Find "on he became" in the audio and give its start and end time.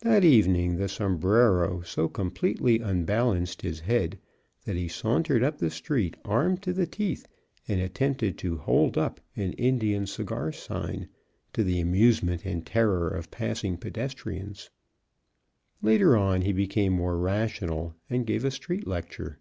16.16-16.92